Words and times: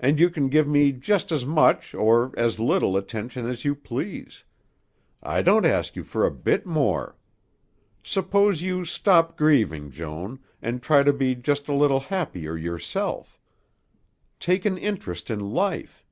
And 0.00 0.18
you 0.18 0.28
can 0.28 0.48
give 0.48 0.66
me 0.66 0.90
just 0.90 1.30
as 1.30 1.46
much 1.46 1.94
or 1.94 2.32
as 2.36 2.58
little 2.58 2.96
attention 2.96 3.48
as 3.48 3.64
you 3.64 3.76
please. 3.76 4.42
I 5.22 5.40
don't 5.40 5.64
ask 5.64 5.94
you 5.94 6.02
for 6.02 6.26
a 6.26 6.32
bit 6.32 6.66
more. 6.66 7.16
Suppose 8.02 8.62
you 8.62 8.84
stop 8.84 9.36
grieving, 9.36 9.92
Joan, 9.92 10.40
and 10.60 10.82
try 10.82 11.04
to 11.04 11.12
be 11.12 11.36
just 11.36 11.68
a 11.68 11.74
little 11.74 12.00
happier 12.00 12.56
yourself. 12.56 13.38
Take 14.40 14.64
an 14.64 14.76
interest 14.76 15.30
in 15.30 15.38
life. 15.38 16.04